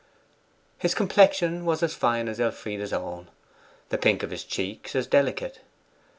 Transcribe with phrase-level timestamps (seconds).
[0.79, 3.29] His complexion was as fine as Elfride's own;
[3.89, 5.59] the pink of his cheeks as delicate.